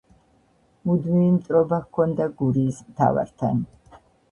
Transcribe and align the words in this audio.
მუდმივი 0.89 1.27
მტრობა 1.35 1.79
ჰქონდა 1.85 2.29
გურიის 2.41 2.83
მთავართან. 2.89 3.65